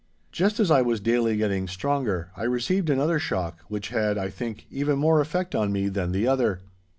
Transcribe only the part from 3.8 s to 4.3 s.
had,